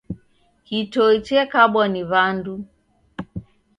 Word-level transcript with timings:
Kitoi 0.65 1.17
chekabwa 1.25 1.83
ni 1.93 2.01
wandu. 2.11 2.55